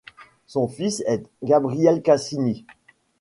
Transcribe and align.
Son 0.47 0.67
fils 0.67 1.03
est 1.05 1.27
Gabriel 1.43 2.01
Cassini. 2.01 2.65